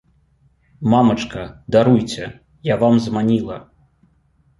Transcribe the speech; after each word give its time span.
Мамачка, 0.93 1.43
даруйце, 1.75 2.25
я 2.73 2.79
вам 2.85 2.97
зманіла! 3.05 3.59